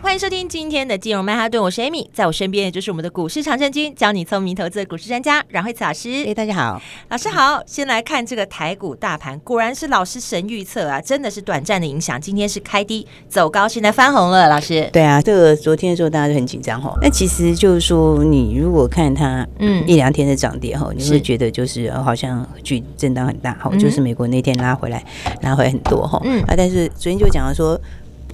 [0.00, 6.24] 欢迎收听今天的金融曼哈顿，我是 Amy，在我身边就是我们的股市长胜军，教你聪明投资的股市专家阮慧慈老师。
[6.24, 7.60] 哎，大家好，老师好。
[7.66, 12.18] 先来看这个台股大盘，果然是老师神预测啊，真的是短暂的影响。
[12.18, 14.88] 今天是开低走高，现在翻红了，老师。
[14.92, 16.96] 对啊，这个昨天的时候大家都很紧张哈。
[17.02, 25.04] 那其实就是说，你如果看它嗯一两天的涨跌哈，你会觉得就是好像巨震荡很大哈，就是美国那天拉回来
[25.42, 26.20] 拉回来很多哈。
[26.24, 27.78] 嗯啊，但是昨天就讲了说。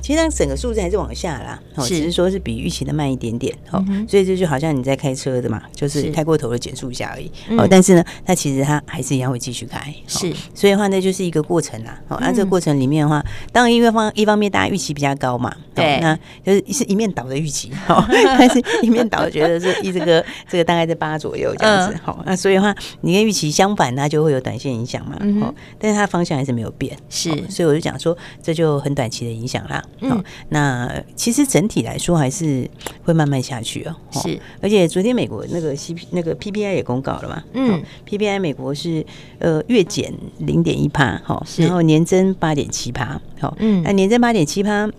[0.05, 18.05] 其实它整个数字还是往下啦，哦，只是说是比预期的慢一点点，哦，所以这就好像你在开车的嘛，就是开过头了减速一下而已，哦，但是呢，它其实它还是一样会继续开，是，所以的话那就是一个过程啦，哦，那这个过程里面的话，当然因为方一方面大家预期比较高嘛，对，那就是是一面倒的预期，哦，
[18.39, 29.83] 但是一面倒觉得是一这个这个大概在八左右这样子，好，那所以的话你跟预期相反，它就会有短线影响嘛，哦，但是它方向还是没有变，是，所以我就讲说这就很短期的影响啦。
[30.01, 32.69] 好，那其实整体来说还是
[33.03, 33.95] 会慢慢下去哦。
[34.13, 37.43] 是，而且昨天美国那个 C P 那个 P P I 也公告了嘛。
[37.53, 39.05] 嗯，P P I 美国是
[39.39, 44.91] 呃月减零点一帕，哈，然后年增八点七帕，好，嗯，那年增八点七趴，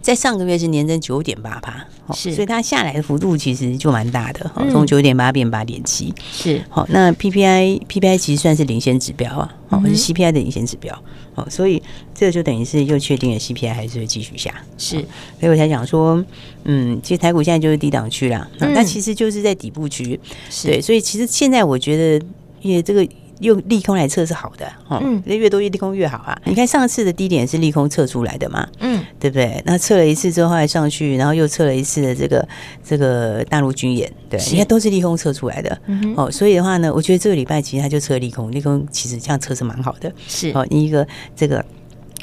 [0.00, 10.96] 在上个月是年增九点八八，是，所以它下来的幅度其实就蛮大的，从九点八变八点七，是，好，那 P P I P P I 其实算是领先指标啊，哦，是 C P I 的领先指标。
[11.34, 11.82] 哦，所以
[12.14, 14.96] 这个就等于是又确定了 CPI 还是会继续下，是，
[15.38, 16.24] 所以我才讲说，
[16.64, 20.18] 嗯，其实台股现在就是低档区啦，那、嗯、其实就是在底部区，
[20.48, 20.68] 是。
[20.68, 22.26] 对，所以其实现在我觉得，
[22.62, 23.06] 因为这个。
[23.40, 26.38] 用利空来测是好的，嗯，越多越利空越好啊。
[26.44, 29.62] 你看上次的低点是利空测出来的嘛，嗯，对不对？
[29.66, 32.48] 那测了一次之后还上去，然后又测了一次的这个
[32.82, 40.50] 这个大陆军演，对，你看都是利空测出来的，嗯哦，所以的话呢，我觉得这个礼拜其实它就测利空，利空其实这样测是蛮好的，是。
[40.54, 41.64] 哦，一个这个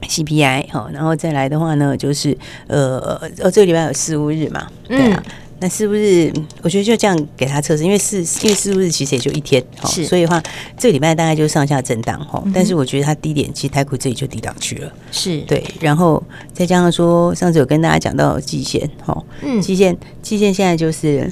[0.02, 2.36] CPI 哈，然后再来的话呢，就是
[2.68, 5.24] 呃呃，这个礼拜有四五日嘛，对啊。
[5.64, 6.30] 那是不是？
[6.62, 10.44] 我觉得就这样给他测试，因为是，因为是不是其实也就一天，是，所以的话
[10.78, 12.44] 这个礼拜大概就上下震荡哈。
[12.54, 15.64] 但是我觉得它低点，其实台股这里就低档去了，是对。
[15.80, 21.32] 然后再加上说，上次有跟大家讲到季线哈，嗯，季线季线现在就是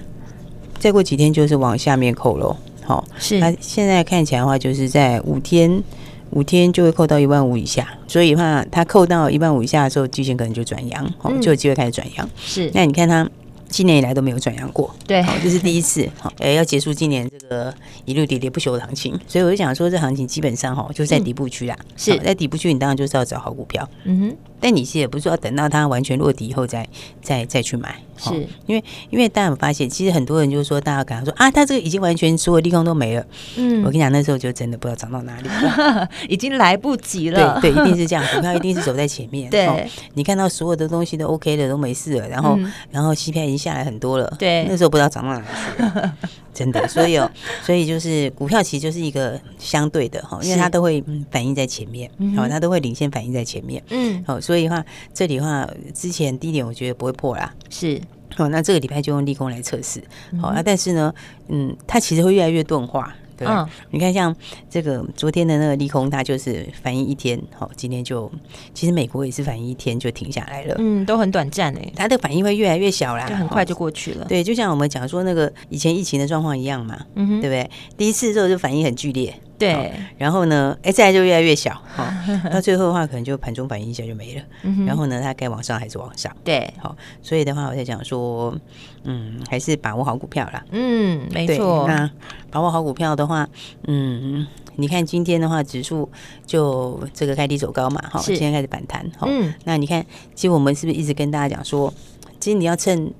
[0.79, 2.55] 再过几天就是往下面扣喽，
[2.85, 3.37] 好，是。
[3.41, 5.83] 它现在看起来的话，就是在五天
[6.29, 12.29] 五天就会扣到一万五以下，所以的话它扣到一万五以下的时候，季线可能就转阳，哦，就有机会开始转阳。
[12.37, 13.29] 是，那你看它。
[13.71, 17.73] 今年以来都没有转阳过，对，这是第一次，好，呃，要结束今年这个
[18.03, 22.15] 一路跌跌不休的行情，所以我就想说，这行情基本上哈，就在底部区啦，是。
[22.19, 24.37] 在底部区，你当然就是要找好股票，嗯哼。
[24.59, 26.87] 但你其实也不是说要等到它完全落底以后再
[27.21, 33.25] 再再去买，是因为因为大家有发现，其实很多人就是说，大家可能说啊，他这个已经完全所有利空都没了。
[33.57, 37.59] 嗯，我跟你讲，那时候就真的不知道涨到哪里了， 已经来不及了。
[37.59, 39.49] 对对，一定是这样，股票一定是走在前面。
[39.51, 42.57] 对，你看到所有的东西都 OK 的，都没事了，然后
[42.91, 44.33] 然后 CPI 已经下来很多了。
[44.37, 45.45] 对，那时候不知道涨到哪里
[45.75, 46.13] 去了，
[46.53, 46.85] 真的。
[46.89, 47.29] 所以哦，
[47.63, 53.81] 所以就是股票其实就是一个相对的哈，因为它都会反映在前面，好，它都会领先反映在前面。
[53.89, 54.39] 嗯，好。
[54.41, 54.83] 所以的话，
[55.13, 57.53] 这里的话，之前低点我觉得不会破啦。
[57.69, 58.01] 是，
[58.37, 59.99] 哦，那这个礼拜就用利空来测试。
[60.39, 61.13] 好、嗯、啊，但是呢，
[61.49, 63.13] 嗯，它其实会越来越钝化。
[63.37, 64.35] 对，嗯、你看像
[64.69, 68.31] 这个昨天的那个利空，它就是反应一天，好，今天就
[68.73, 70.75] 其实美国也是反应一天就停下来了。
[70.77, 74.25] 嗯，都很短暂诶，它的反应会越来越小啦，就很快就过去了。
[74.25, 77.69] 对，就像我们讲说那个以前疫情的状况一样嘛，嗯哼，对不对？
[77.97, 79.33] 第一次的时候就反应很剧烈。
[79.61, 82.05] 对，然后呢，哎，再来就越来越小，好，
[82.51, 84.41] 到最后的话，可能就盘中反应一下就没了。
[84.85, 86.35] 然后呢，它该往上还是往上？
[86.43, 88.55] 对，好，所以的话，我在讲说，
[89.03, 90.65] 嗯，还是把握好股票啦。
[90.71, 91.85] 嗯，没错。
[91.87, 92.09] 那
[92.49, 93.47] 把握好股票的话，
[93.87, 94.47] 嗯，
[94.77, 96.09] 你看今天的话，指数
[96.47, 99.27] 就这个开低走高嘛，好，今天开始反弹，好，
[99.63, 100.03] 那你看，
[100.33, 101.93] 其实我们是不是一直跟大家讲说，
[102.39, 103.13] 其实你要趁。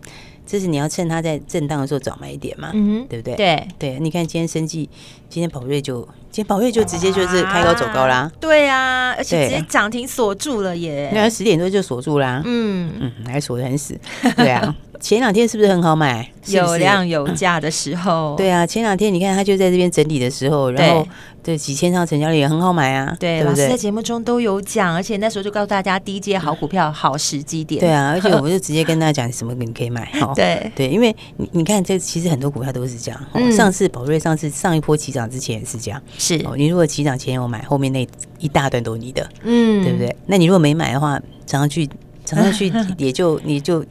[0.45, 3.35] 就是你要趁它在震荡的时候早买一点嘛，嗯，对不对？
[3.35, 3.67] 对。
[3.79, 4.89] 对，你看今天生计，
[5.29, 12.91] 今天宝瑞就今天宝瑞就直接就是开高走高啦，啊对啊，而且直接涨停锁住了耶，那十点多就锁住啦，嗯。
[12.99, 13.97] 嗯，还锁得很死，
[14.35, 14.75] 对啊。
[15.01, 16.23] 前两天是不是很好买？
[16.43, 21.05] 是是有量有价的时候， 对啊，前两天你看他就在这边整理的时候，然后
[21.43, 23.15] 对几千张成交量也很好买啊。
[23.19, 23.63] 对，对不对？
[23.63, 27.79] 老师在节目中都有讲，而且那时候就告诉大家低阶好股票好时机点。
[27.81, 30.07] 对啊，而且 我就直接跟大家讲什么你可以买。
[30.35, 33.19] 对对，因为你你看这其实很多股票都是这样。
[33.33, 36.01] 嗯、上次宝瑞上次上一波起涨之前也是这样。
[36.17, 38.07] 是哦，你如果起涨前有买，后面那
[38.39, 40.15] 一大段都是你的，嗯，对不对？
[40.27, 41.87] 那你如果没买的话，涨上去
[42.23, 43.83] 涨上去也就你就。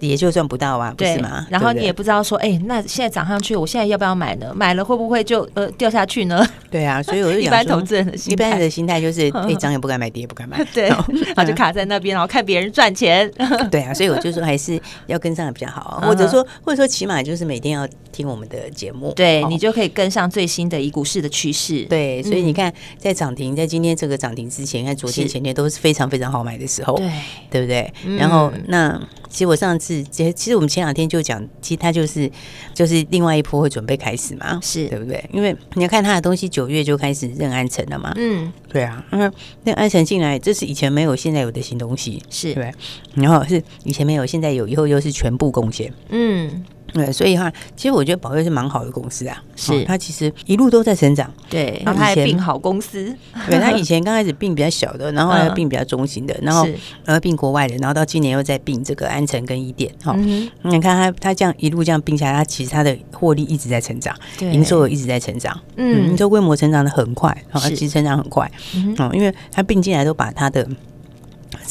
[0.00, 1.46] 也就赚不到啊，不是吗？
[1.50, 4.52] 然后你也不知道说，哎，那现在涨上去，我现在要不要买呢？
[4.54, 6.46] 买了会不会就呃掉下去呢？
[6.70, 10.96] 对啊，所以我就 一般投资人的心态，一般人的心态就是， 哎，涨也不敢买，跌也不敢买，对， 然
[11.36, 13.30] 后就卡在那边，然后看别人赚钱。
[13.70, 21.82] 对啊，所以我就说还是要跟上的比较好，或者说或者说起码就是每天要听我们的节目，对你就可以跟上最新的一股市的趋势。
[21.84, 27.10] 对，所以你看，在涨停，在今天这个涨停之前，看昨天前天都是非常非常好买的时候，对，
[27.50, 27.92] 对不对？
[28.18, 29.00] 然后那。
[29.32, 32.30] 其实我上次，其实我们前两天就讲，其实它就是
[32.74, 34.86] 就是另外一波会准备开始嘛，是。
[34.88, 35.24] 对不对？
[35.32, 39.32] 因为你要看它的东西，九月就开始认安城了嘛，嗯，对啊，嗯，
[39.64, 42.52] 那安城进来，这是以前没有，现在有的新东西，是。
[42.52, 42.70] 对，
[43.14, 46.62] 然后是以前没有，现在有，以后又是全部贡献，嗯。
[46.92, 51.32] 对，所以哈，其实我觉得宝瑞是蛮好的公司啊，是它其实一路都在成长。
[51.48, 53.14] 对，然后它还并好公司，
[53.46, 56.66] 对，它以前刚开始并比较小的，然后还并比较中型的，然后
[57.04, 59.92] 然后并国外的，然后到今年又在并这个安城跟伊甸。
[60.02, 60.14] 哈，
[60.62, 70.66] 你看它它这样一路这样并下来，它其实它的获利一直在成长，营收也一直在成长，嗯，营收规模成长的很快，啊，其实成长很快，嗯，因为它并进来都把它的。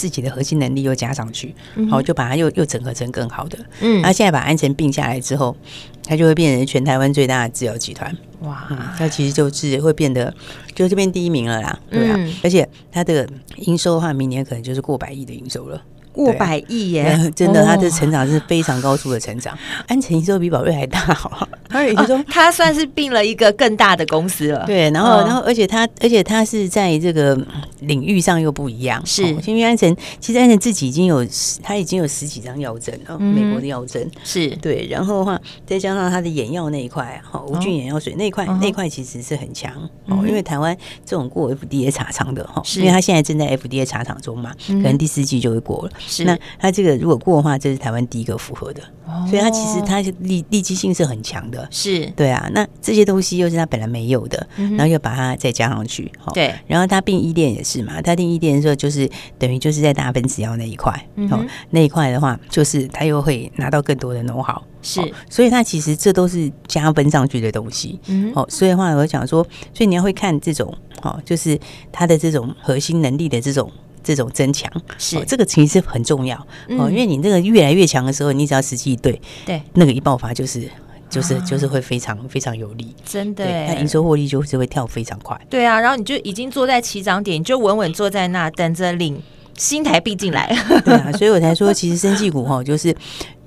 [0.02, 1.54] 自己的核心能力又加上去，
[1.88, 3.60] 好，就把它又又整合成更好的。
[3.82, 5.56] 嗯，那现在把安诚并下来之后，
[6.04, 8.18] 它就会变成全台湾最大的制药集团。
[8.40, 8.68] 哇，
[8.98, 10.34] 它其实就是会变得
[10.74, 12.18] 就这边第一名了啦，对啊。
[12.44, 15.80] 而且它的营收的话，明年可能就是过百亿的营收了。
[16.24, 17.18] 过百亿耶！
[17.36, 19.58] 真的，他的成长是非常高速的成长。
[19.88, 24.66] 安诚营收比宝瑞还大，好， 他也说他算是并了一个更大的公司了。
[24.66, 27.38] 对，然后，然后，而且他，而且他是在这个
[27.80, 29.02] 领域上又不一样。
[29.06, 31.26] 是，因为安诚其实安诚自己已经有，
[31.64, 34.88] 他已经有十几张药证了，美国的药证是对。
[34.90, 39.72] 然后的话，再加上他的眼药那一块，哈，无菌眼药水那一块，那一块其实是很强
[40.08, 40.24] 哦。
[40.28, 40.76] 因为台湾
[41.06, 45.92] 这种过 FDA 查厂的哈，因为他现在正在 FDA 查厂中嘛，可能第四季就会过了。
[46.12, 52.50] 是那它这个如果过的话，这是台湾第一个符合的，哦、所以它其实它立立即性是很强的，是对啊。
[52.54, 56.54] 那这些东西又是它本来没有的，嗯、然后又把它再加上去，对。
[56.68, 59.10] 然后它并一店也是嘛，它并伊甸的时候就是
[59.40, 65.08] 等于就是在大分子药那一块，嗯、哦，那一块的话就是它又会拿到更多的 know-how，是、哦。
[65.30, 68.48] 所以它其实这都是加分上去的东西，嗯哼，哦。
[68.50, 69.44] 所以的话我讲说，
[69.74, 71.58] 所以你要会看这种，哦，就是
[71.92, 73.72] 它的这种核心能力的这种。
[74.04, 76.38] 这种增强是、哦、这个其实很重要
[76.78, 80.70] 哦，因为你这个越来越强的时候，你只要时机一对，对那个一爆发就是
[81.10, 85.40] 就是就是会非常非常有利，真的，那营收获利就是会跳非常快。
[85.50, 89.22] 对啊，然后你就已经坐在起涨点，你就稳稳坐在那等着领
[89.58, 90.48] 新台币进来。
[90.86, 92.96] 对啊，所以我才说，其实生技股哈，就是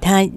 [0.01, 0.29] 它。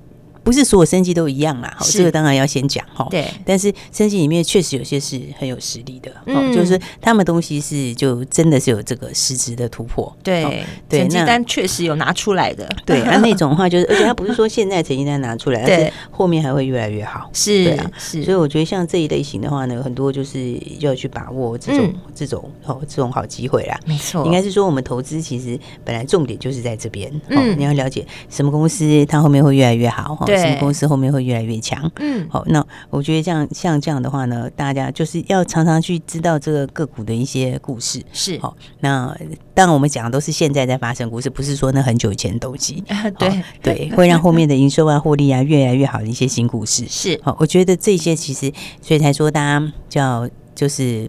[0.47, 3.05] 不是所有生技都一样啦，好，这个当然要先讲哈。
[3.11, 10.15] 对，但是生技里面确实有些是很有实力的，嗯，就是他们东西是就真的是有这个实质的突破。
[10.23, 12.65] 对对，成绩单确实有拿出来的。
[12.85, 17.29] 对，那 那种的话就是，而且他不是说现在成绩单拿出来，对，后面还会越来越好。
[17.33, 18.23] 是，是。
[18.23, 23.77] 所以我觉得像这一类型的话呢，很多就是要去把握这种这种哦这种好机会啦。
[23.85, 30.36] 没错，应该是说我们投资其实本来重点就是在这边，嗯，你要了解什么公司它后面会越来越好，对。
[30.39, 31.91] 什么公司后面会越来越强？
[31.99, 38.03] 嗯，好，那我觉得这样像这样的话呢，大家就是要常常去知道这个个股的一些故事。
[38.13, 39.15] 是，好，那
[39.53, 42.83] 当然我们讲的都是现在在发生故事，不是说那很久以前的东西。
[43.17, 46.85] 对对，会让后面的营收啊、获利啊越来越好的一些新故事。
[46.87, 48.51] 是，好，我觉得这些其实，
[48.81, 50.29] 所以才说大家叫。
[50.57, 51.07] 就是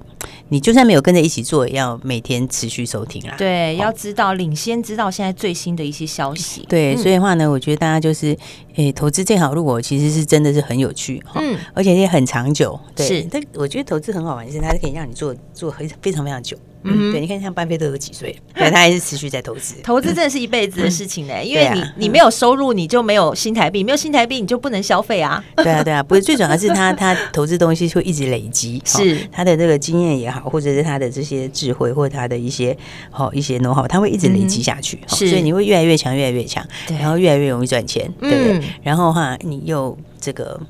[0.50, 3.34] 你就算没有跟着一起做，也要每天持续收听啦。
[3.38, 6.66] 对，要知道领先知道现在最新的一些消息。
[6.68, 8.36] 对，所以的话呢，我觉得大家就是，
[8.74, 12.78] 诶，投资这条路，我其实是真的是很有趣哈，嗯，而且也很长久。
[12.94, 16.54] 对，是，但我觉得投资很好玩的是，它是可以让你做做很非常非常久。
[16.84, 19.74] 嗯，对，你看像班菲特都几岁， 对，他还是持续在投资。
[19.82, 25.42] 投资真的是一辈子的事情呢，因为你你没有收入，你就没有新台币，没有新台币，你就不能消费啊。
[25.56, 32.76] 对啊，对啊，不是最主要是他他投资东西会一直累积， 是他的这个经验也好，或者是他的这些智慧，或者他的一些
[33.10, 36.64] 好一些 know how，他会一直累积下去，所以你会越来越强，越来越强，
[36.98, 38.62] 然后越来越容易赚钱，对不对？
[38.82, 40.60] 然后哈，你又这个。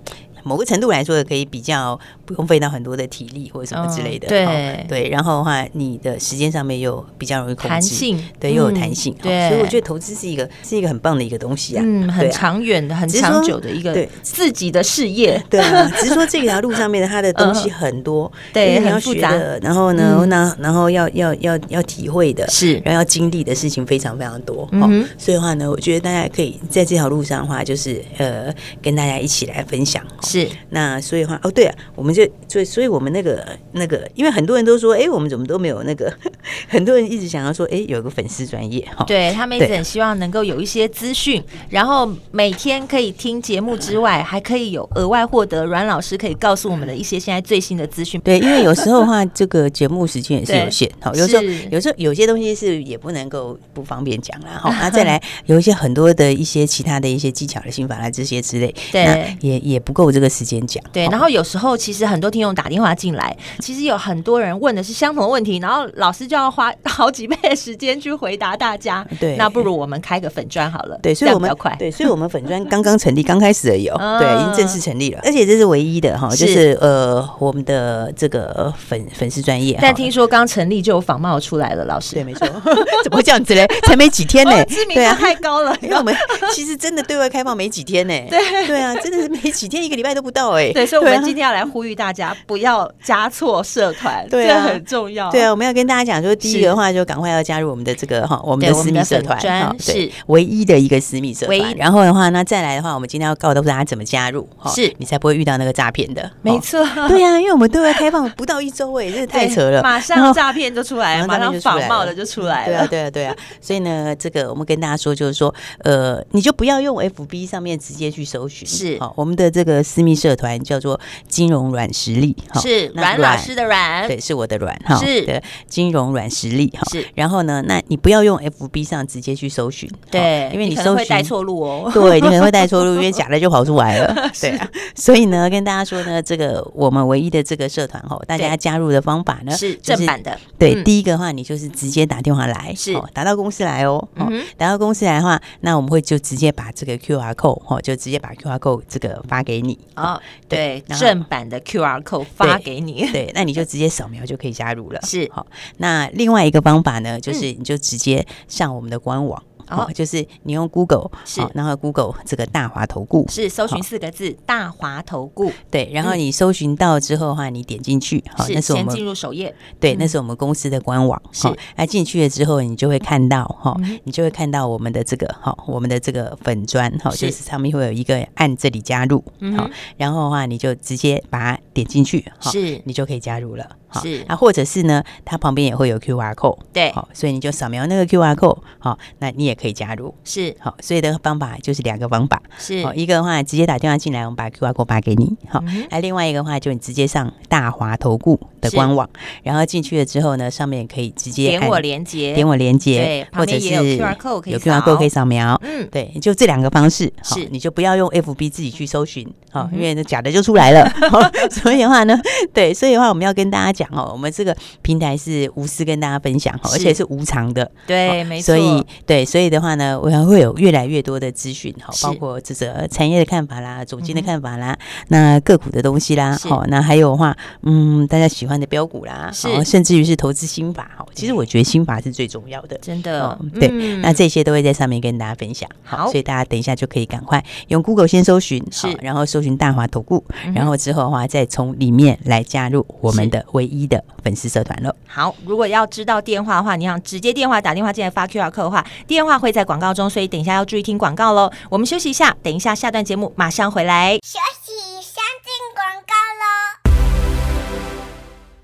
[0.45, 4.29] 某个程度来说，可以比较不用费到很多的体力或者什么之类的。
[4.29, 9.15] 对对，然后的话，你的时间上面又比较容易控制，弹性对，又有弹性。
[9.23, 15.43] 对，所以我觉得投资是一个是一个很棒的一个东西啊，嗯，很长远的、很长久的一个自己的事业。
[15.49, 24.69] 对啊，只是说这条路上面的它的东西 很多，对，你要学的，然后呢，那然后要要要要体会的，是，然后要经历的事情非常非常多。
[24.73, 28.53] 嗯，所以的话呢，我觉得大家可以在这条路上的话，就是呃，
[28.83, 30.03] 跟大家一起来分享。
[30.29, 36.13] 是，那所以的话，哦，对啊，我们就所以，所以我们那个那个，因为很多人都说，哎，我们怎么都没有那个，
[36.69, 48.21] 很多人一直想要说，哎，有个粉丝专业哈，对他们一直很希望能够有一些资讯，然后每天可以听节目之外，还可以有额外获得阮老师可以告诉我们的一些现在最新的资讯。
[48.21, 60.83] 对，因为有时候的话， 这个节目时间也是有限，好，有时候有时候有些东西是也不能够不方便讲了哈， 那再来有一些很多的一些其他的一些技巧的心法啊这些之类，对，也也不够这个时间讲。
[60.93, 69.07] 对，然后有时候其实很多听众打电话进来，其实有很多人问的是相同的问题，然后老师就要花好几倍的时间去回答大家。
[69.21, 70.99] 对，那不如我们开个粉砖好了。
[71.01, 71.75] 对，所以我们快。
[71.79, 73.97] 对，所以我们粉砖刚刚成立，刚开始而已哦。
[74.19, 79.79] 对，已经正式成立了，而且这是唯一的哈，就是呃我们的这个粉粉丝专业。
[79.81, 82.15] 但听说刚成立就有仿冒出来了，老师。
[82.15, 82.49] 对，没错。
[83.05, 83.65] 怎么会这样子嘞？
[83.87, 85.77] 才没几天呢，知名度太高了。
[85.83, 86.13] 因为我们
[86.53, 88.15] 其实真的对外开放没几天呢。
[88.29, 90.73] 对，对啊，真的是没几天，一个礼拜都不到哎。
[90.73, 95.31] 对，所以我们今天要来呼吁大家不要加错社团，对这很重要。
[95.31, 99.39] 对啊，我们要跟大家讲说，第一个的话就赶快要加入我们的这个哈，我们的私密社团，
[99.79, 101.75] 是唯一的一个私密社团。
[101.77, 106.31] 然后的话，那再来的话，我们今天要告诉大家怎么加入，是你才不会遇到那个诈骗的。
[106.43, 112.67] 没错，对啊，因为我们对外开放不到一周哎，真的太扯了，马上诈骗就出来了，马上仿冒的就出来了。
[112.67, 113.37] 对啊，对啊，对啊。
[113.61, 125.27] 所以呢，这个我们跟大家说，就是说，呃，你就不要用 FB 上面直接去搜寻，是好，我们的这个私密社团叫做金融软实力，是阮老师的阮，对，是我的阮哈，是。
[125.27, 126.89] 的，金融软实力哈。
[126.93, 134.69] 是，然后呢，那你不要用 FB 上直接去搜寻，对，因为你搜寻会带错路哦， 对，你可能会带错路，因为假的就跑出来了， 对啊。
[134.95, 142.95] 所以呢，跟大家说呢，这个我们唯一的这个社团哈，大家加入的方法呢是正版的，对，第一个的话，你就是直接打电话来，是。
[143.13, 144.09] 打到公司来哦，
[144.57, 155.47] 打到公司来的话，那我们会就直接把这个 QR code 哈，就直接把 QR code 这个发给你哦，对，正版的 QR code 发给你，对，那你就直接扫描就可以加入了，是好。
[155.79, 159.43] 那另外一个方法呢，就是你就直接上我们的官网。
[159.71, 163.27] 哦，就是你用 Google 是，然后 Google 这个大华投顾。
[163.29, 179.23] 是搜寻四个字大华投顾，对，然后你搜寻到之后的话，你点进去，好，那是我们先进入首页，对，那是我们公司的官网，是，那进去了之后，你就会看到哈，你就会看到我们的这个哈，我们的这个粉砖哈，就是上面会有一个按这里加入，
[179.57, 183.69] 好，然后的话你就直接把它点进去，是，你就可以加入了。
[184.03, 184.23] 是。
[184.29, 190.55] 啊，或者是呢，它旁边也会有 QR code，对，好，所以你就扫描那个 QR code，好，那你也可以加入，是。
[190.59, 199.09] 好，所以的方法就是两个方法，是，好，一个的话直接打电话进来，我们把 QR code 发给你，好，那另外一个的话就你直接上大华投顾的官网，
[199.43, 210.89] 然后进去了之后呢，上面可以直接点我连接，点我连接，对，或者是有 QR code 可以扫，可以扫描，嗯，对，就这两个方式，是，你就不要用 FB 自己去搜寻，好，因为那假的就出来了，
[211.51, 212.19] 所以的话呢，
[212.55, 213.89] 对，所以的话我们要跟大家讲。
[213.99, 216.57] 哦，我们这个平台是无私跟大家分享。
[216.59, 218.55] 哈，而且是无偿的，对，没错。
[218.55, 224.79] 所以对，所以的话呢，我想会有越来越多的资讯哈，包括这个产业的看法啦，总经的看法啦，
[225.09, 231.07] 那个股的东西啦，好，那还有的话，嗯，大家喜欢的标股啦，是，甚至于是投资心法哈。
[231.15, 233.39] 其实我觉得心法是最重要的，真的。
[233.55, 235.69] 对，那这些都会在上面跟大家分享。
[235.83, 240.25] 好，所以大家等一下就可以赶快用 Google 先搜寻，是，然后搜寻大华投顾，
[240.55, 244.95] 然后之后的话再从里面来加入我们的唯一的粉丝社团了。
[245.07, 251.51] 好，如果要知道电话的话，你想直接电话打电话进来发 QR code 的话，电话会在广告中，所以等一下要注意听广告喽。
[251.71, 254.19] 我们休息一下，等一下下段节目马上回来。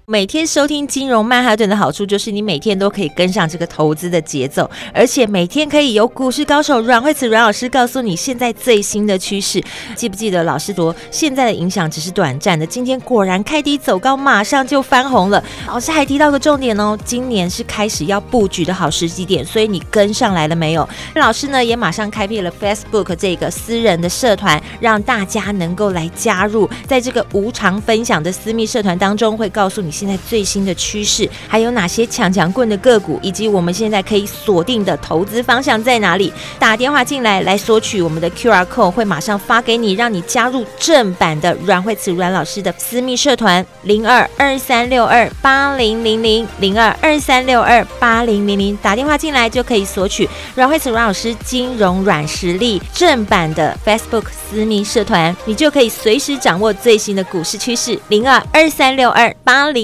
[0.06, 9.64] 每天收听金融曼哈顿的好处就是你每天都可以跟上这个投资的节奏，而且每天可以有股市高手阮慧慈阮老师告诉你现在最新的趋势。
[9.96, 12.66] 记不记得老师说现在的影响只是短暂的？
[12.66, 15.42] 今天果然开低走高，马上就翻红了。
[15.66, 20.86] 老师还提到个重点哦，今年是开始要布局的好时机点，所以你跟上来了没有？
[21.14, 29.93] 老师呢也马上开辟了 Facebook 这个私人的社团，让大家能够来加入，在这个无偿分享的私密社团当中，会告诉你。
[29.94, 36.32] 现在最新的趋势，还有哪些强强棍的个股，以及我们现在可以锁定的投资方向在哪里？
[36.58, 59.83] 打电话进来来索取我们的 QR code，会马上发给你，让你加入正版的阮慧慈阮老师的私密社团零二二三六二八零零零零二二三六二八零零零，打电话进来就可以索取阮慧慈阮老师金融软实力正版的 Facebook 私密社团，你就可以随时掌握最新的股市趋势零二二三六二八零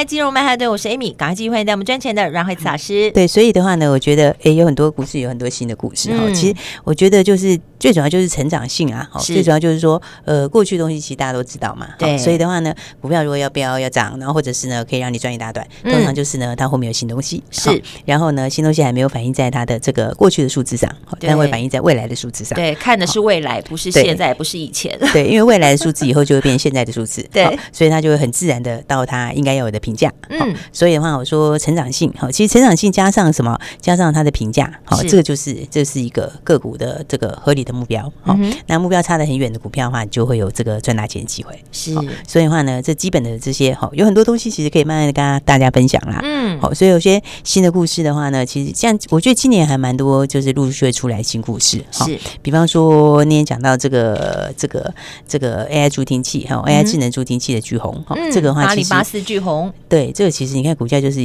[0.00, 3.10] 来，金融曼哈顿，我是 Amy，赶快继续欢迎带我们赚钱的阮慧慈老师。
[3.10, 6.16] 对，所以的话呢，我觉得诶，有很多故事，有很多新的故事哈。
[6.22, 11.86] 嗯、其实我觉得就是最主要就是成长性啊，是最主要就是说，呃，过去的东西其实大家都知道嘛。
[11.98, 22.56] 对，所以的话呢，股票如果要飙要涨，然后或者是呢，可以让你赚一大段，通常就是呢，它后面有新东西是，然后呢，新东西还没有反映在它的这个过去的数字上，但会反映在未来的数字上。
[22.56, 24.98] 对，看的是未来，不是现在，不是以前。
[25.12, 29.30] 对，因为未来的数字以后就会变成现在的数字，对，所以它就会很自然的到它。
[29.34, 41.92] 应该要有的评价，嗯，所以的话，我说成长性，好，其实成长性加上什么，加上它的评价，好，这个就是这是一个个股的这个合理的目标，好，那目标差得很远的股票的话，你就会有这个赚大钱的机会，是，
[42.26, 54.94] 所以的话呢，这基本的这些，好，有很多东西其实可以慢慢的跟大家分享啦，嗯，好，所以有些新的故事的话呢，其实像我觉得今年还蛮多，就是陆续会出来新故事，是，比方说那天讲到这个这个
[55.26, 59.20] 这个 AI 助听器，哈，AI 智能助听器的巨红，哈，这个的话其实。
[59.24, 61.20] 巨红，对，这个其实你看股价就是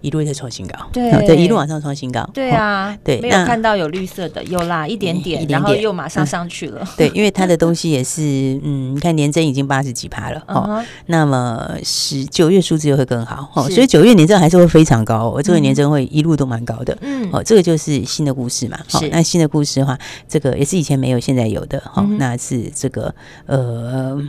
[0.00, 8.20] 一 路在创新高，对，对，一路往上创新高，对啊，对，没有看到有绿色的，有啦，一点点，然后又马上上去了，对，因为它的东西也是，
[8.64, 23.14] 嗯，你看年增已经八十几趴了，哦，那么十九月数字又会更好，哦，所以九月年增还是会非常高，我这个年增会一路都蛮高的，嗯，哦，这个就是新的故事嘛，好，那新的故事的话，这个也是以前没有，现在有的，好，那是这个
[23.46, 24.20] 呃。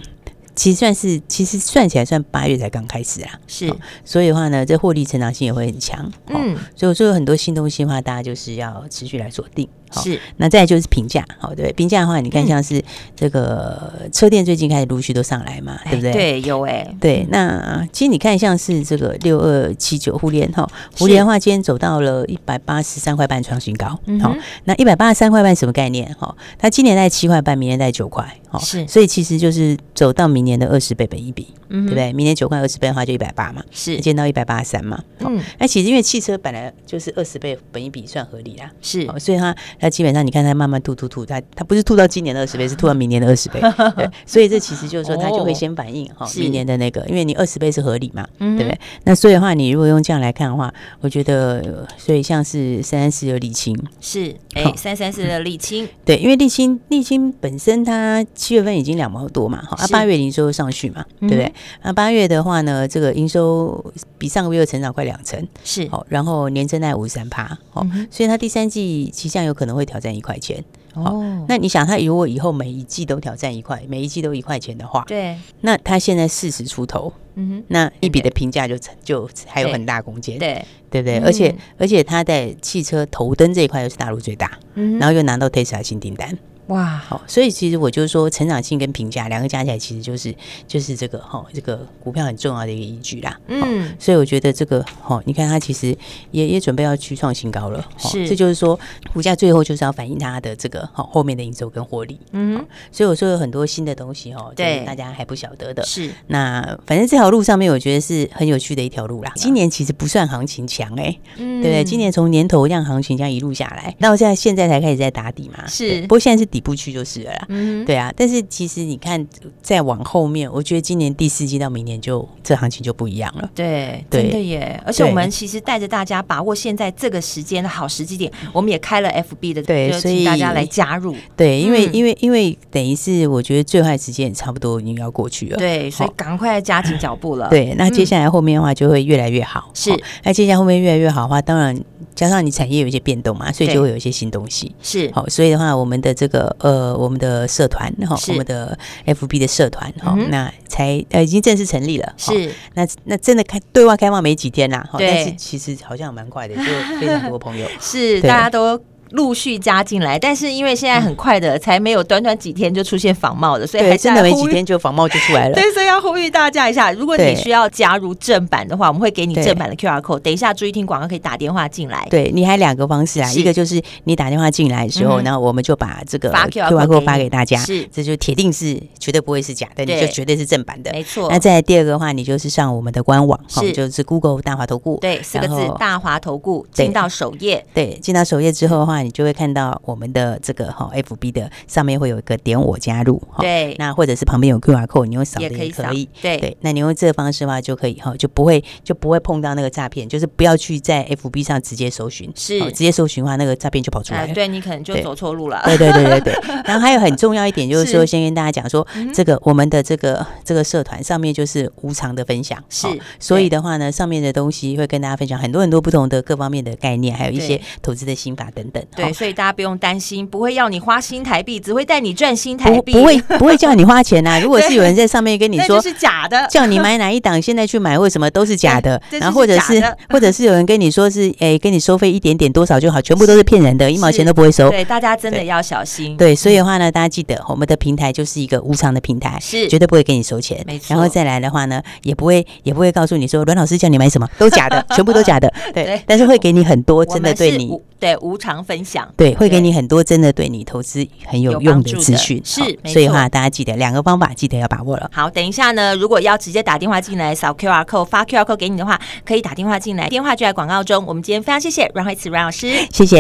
[0.56, 3.72] 其实算是，其实算起来算八月才刚开始啊，是，
[4.04, 9.68] 所以的话呢，这获利成长性也会很强，嗯，所以我说有很多新东西的话，大家就是要持续来锁定。
[10.02, 12.84] 是，那再就是评价，好，对，评价的话，你看像是
[13.16, 16.12] 这个车店最近开始陆续都上来嘛，对不对？
[16.12, 23.88] 对，有哎，对，那其实你看像是这个六二七九互联哈，互联的话今天走到了一百八十三块半创新高，
[24.22, 26.14] 好，那一百八十三块半什么概念？
[26.16, 32.14] 哈，它今年在七块半，明年在九块，好，是，所以其实就是走到明年的二十倍本益比，对不对？
[32.14, 39.56] 明年九块二十倍的话就一百八嘛，是，见到一百八十三嘛，嗯，那其实因为汽车本来就是二十倍本一比算合理啦，是，所以它。
[39.86, 43.62] 那基本上你看它慢慢吐吐吐，它它不是吐到今年的二十倍，是吐到明年的二十倍。
[43.96, 48.80] 对，所以这其实就是说它就会先反映哈明年的那个，因为你二十倍是合理嘛，对不对？
[49.04, 61.54] 那所以的话，你如果用这样来看的话，我觉得所以像是三三四的沥青是哎三三四的沥青，对，因为沥青沥青本身它七月份已经两毛多嘛，好，啊八月营收上去嘛，对不对？
[61.84, 63.86] 那八月的话呢，这个营收
[64.18, 69.65] 比上个月成长快两成，是好，然后年增在五十三趴，好，所以它第三季期相有可能。
[69.74, 70.64] 会挑战一块钱。
[70.94, 80.64] 哦，那你想，他如果以后每一季都挑战一块，每一季都一块钱的话，对，那他现在四十出头，嗯哼，那一笔的评价就就还有很大空间，对。
[80.88, 81.18] 对不对？
[81.18, 86.38] 而且而且他在汽车头灯这一块又是大陆最大，嗯，然后又拿到 Tesla 新订单。
[86.68, 90.34] 哇，好，所以其实我就是说，成长性跟评价两个加起来，其实就是
[90.68, 93.40] 就是这个哈，这个股票很重要的一个依据啦。
[93.48, 95.96] 嗯，所以我觉得这个哈，你看它其实
[96.32, 97.88] 也也准备要去创新高了。
[98.00, 98.80] 是，这就是说
[99.14, 102.20] 股价最后就是要反映它的这个哈后面的营收跟获利。
[102.32, 105.84] 嗯，所以我说有很多新的东西哈，对，大家还不晓得的。
[105.84, 109.32] 是，那反正这条路上面，我觉得是很有趣的一条路啦。
[109.36, 111.84] 今年其实不算行情强哎，对不对？
[111.84, 115.68] 今年从年头这样行情这样一路下来，那我现在现在才开始在打底嘛。
[115.68, 116.50] 是，不过现在是。
[116.56, 119.28] 底部去就是了啦，嗯，对啊，但是其实你看，
[119.62, 123.50] 再往后面，我觉得今年第四季到明年就这行情就不一样了。
[123.54, 124.82] 对，真的耶！
[124.86, 131.14] 而且我们其实带着大家把握现在这个时间的好时机点，我们也开了 FB 的，对，所以大家来加入。
[131.36, 137.50] 对，因为因为因为等于是我觉得最坏时间也差不多已经要过去了，对，所以赶快加紧脚步了。
[137.50, 139.70] 对，那接下来后面的话就会越来越好。
[139.74, 139.92] 是，
[140.24, 141.78] 那接下来后面越来越好的话，当然
[142.16, 144.74] 加上你产业有一些变动嘛，所以就会有一些新东西。
[144.82, 147.48] 是，好，所以的话，我们的这个呃，我们的。
[147.56, 152.14] 社团哈，我们的 FB 的社团哈，那才呃已经正式成立了。
[152.18, 156.64] 是，那那真的开对外开放没几天啦，但是其实好像蛮快的，就
[157.00, 157.66] 非常多朋友。
[157.80, 158.78] 是，大家都
[159.12, 165.54] 陆续加进来，但是因为现在很快的，才没有短短几天就出现仿冒的，所以还真的没几天就仿冒就出来了。
[165.56, 170.20] 对，所以要呼吁大家一下，如果你需要加入正版的话，我们会给你正版的 QR code。
[170.20, 172.08] 等一下注意听广告，可以打电话进来。
[172.10, 181.30] 对，你还两个方式啊，一个就是你打电话进来的时候，然后我们就把这个 QR code 发给大家，是，这就铁定是绝对不会是假的，你就绝对是正版的，没错。
[181.30, 189.66] 那再第二个的话，你就是上我们的官网，是，就是 Google 大华投顾，对，四个字大华投顾，进到首页，对，进到首页之后的话，你就会看到。
[189.86, 206.34] 我们的这个哈 FB 的上面会有一个点我加入，对，那或者是旁边有 QR code，你用扫的也可以，可以对对，那你用这个方式的话就可以哈，就不会就不会碰到那个诈骗，就是不要去在 FB 上直接搜寻，是直接搜寻的话，那个诈骗就跑出来了，对你可能就走错路了，对对对对对。
[206.66, 212.88] 然后还有很重要一点就是说，先跟大家讲说，这个我们的这个这个社团上面就是无偿的分享，是，
[213.20, 219.76] 所以的话呢，上面的东西会跟大家分享很多很多不同的各方面的概念，还有一些投资的心法等等，对，所以大家不用。
[219.78, 222.94] 担心不会要你花新台币，只会带你赚新台币。
[222.94, 224.40] 不会不会叫你花钱呐。
[224.42, 229.00] 如果是有人在上面跟你说是假的，叫你买哪一档，现在去买，为什么都是假的？
[229.12, 234.70] 然后或者是或者是有人跟你说是哎，跟你收费一点点多少就好，全部都是骗人的，一毛钱都不会收。
[234.70, 236.16] 对，大家真的要小心。
[236.16, 240.64] 对，所以的话呢，大家记得我们的平台就是一个无偿的平台，是绝对不会给你收钱。
[240.66, 240.88] 没错。
[240.96, 245.52] 然后再来的话呢，也不会也不会告诉你说阮老师叫你买什么都假的， 全部都假的。
[245.74, 249.08] 对，但是会给你很多真的对你对无偿分享。
[249.16, 250.46] 对，会给你很多真的对。
[250.46, 255.10] 你投资很有用的资讯是，所以的话大家记得两个方法，记得要把握了。
[255.12, 261.04] 好，等一下呢，如果要直接打电话进来扫 QR code 发 QR code 给你的话，可以打电话进来，电话就在广告中。
[261.06, 263.18] 我们今天非常谢谢阮慧慈阮老师，谢谢。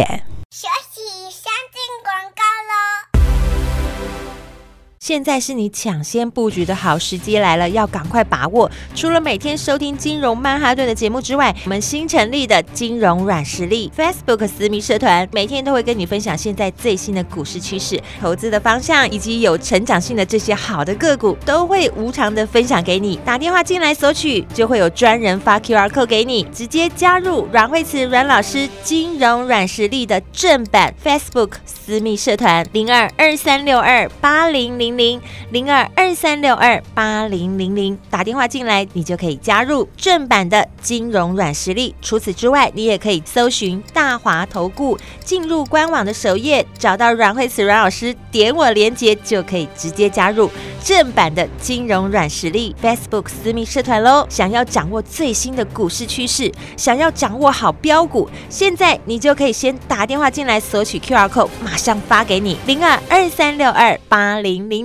[0.52, 0.94] 休息，
[5.06, 8.72] 现在是你抢先布局的好时机来了，要赶快把握。
[8.96, 23.20] 除了每天收听金融曼哈顿的节目之外，我们新成立的金融软实力 Facebook 私密社团，每天都会跟你分享现在最新的股市趋势、投资的方向，以及有成长性的这些好的个股，都会无偿的分享给你。
[23.24, 34.94] 打电话进来索取，就会有专人发 QR code 给你，直接加入阮蕙慈阮老师金融软实力的正版 Facebook 私密社团零二二三六二八零零。
[34.97, 41.93] 零零二二三六二八零零零，打电话进来，你就可以加入正版的金融软实力。
[42.01, 50.49] 除此之外，你也可以搜寻大华投顾，进入官网的首页，找到阮蕙慈阮老师，点我连接就可以直接加入
[50.81, 54.25] 正版的金融软实力 Facebook 私密社团喽。
[54.29, 64.85] 想要掌握最新的股市趋势，想要掌握好标股，现在你就可以先打电话进来索取 QR code，马上发给你零二二三六二八零零。